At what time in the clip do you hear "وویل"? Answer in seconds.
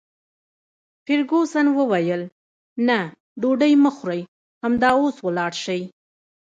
1.79-2.21